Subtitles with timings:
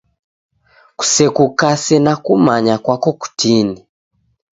[0.97, 3.77] Kusekukase na kumanya kwako kutini!